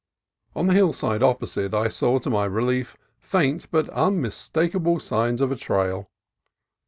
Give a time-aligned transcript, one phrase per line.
[0.55, 5.41] On the hill side opposite I saw to my relief faint but unmistak able signs
[5.41, 6.09] of a trail.